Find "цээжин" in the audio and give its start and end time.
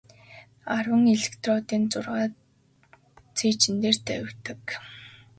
3.35-3.75